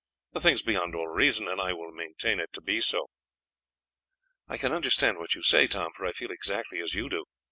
The 0.33 0.39
thing 0.39 0.55
is 0.55 0.63
beyond 0.63 0.95
all 0.95 1.07
reason, 1.09 1.47
and 1.47 1.61
I 1.61 1.73
will 1.73 1.91
maintain 1.91 2.39
it 2.39 2.51
to 2.53 2.61
be 2.61 2.79
so." 2.79 3.05
"I 4.47 4.57
can 4.57 4.71
understand 4.73 5.19
what 5.19 5.35
you 5.35 5.43
say, 5.43 5.67
Tom, 5.67 5.93
for 5.93 6.07
I 6.07 6.11
feel 6.11 6.31
exactly 6.31 6.79
as 6.81 6.95
you 6.95 7.07
do. 7.07 7.25